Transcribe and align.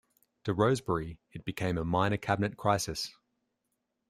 To 0.45 0.53
Rosebery 0.55 1.19
it 1.31 1.45
became 1.45 1.77
a 1.77 1.85
minor 1.85 2.17
cabinet 2.17 2.57
crisis. 2.57 3.15